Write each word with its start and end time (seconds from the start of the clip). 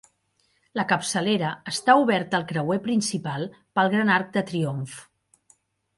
La 0.79 0.85
capçalera 0.91 1.51
està 1.73 1.95
oberta 2.05 2.39
al 2.39 2.47
creuer 2.53 2.79
principal 2.89 3.47
pel 3.79 3.93
gran 3.97 4.13
arc 4.19 4.37
de 4.39 4.45
triomf. 4.53 4.97